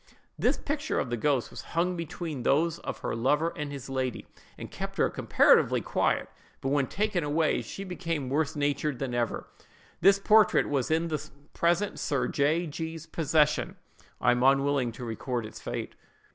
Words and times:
"The 0.39 0.53
picture 0.65 0.99
of 0.99 1.11
the 1.11 1.15
ghost 1.15 1.51
was 1.51 1.61
hung 1.77 1.95
between 1.95 2.41
those 2.41 2.79
of 2.79 2.97
her 3.01 3.15
lover 3.15 3.53
and 3.55 3.71
his 3.71 3.87
lady, 3.87 4.25
and 4.57 4.71
kept 4.71 4.97
her 4.97 5.11
comparatively 5.11 5.79
quiet; 5.79 6.27
but 6.59 6.69
when 6.69 6.87
taken 6.87 7.23
away, 7.23 7.61
she 7.61 7.83
became 7.83 8.27
worse 8.27 8.55
natured 8.55 8.97
than 8.97 9.13
ever. 9.13 9.45
This 9.99 10.17
portrait 10.17 10.67
was 10.67 10.89
in 10.89 11.09
the 11.09 11.29
present 11.53 11.99
Sir 11.99 12.27
J—— 12.27 12.65
G——'s 12.65 13.05
possession. 13.05 13.75
I 14.19 14.31
am 14.31 14.41
unwilling 14.41 14.91
to 14.93 15.05
record 15.05 15.45
its 15.45 15.61
fate. 15.61 15.93